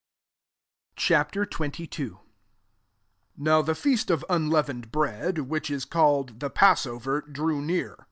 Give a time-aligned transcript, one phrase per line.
[0.95, 1.45] Ch XXII.
[1.55, 2.17] 1
[3.37, 7.99] Now the feast of unleavened bread, which is called the passover, drew near.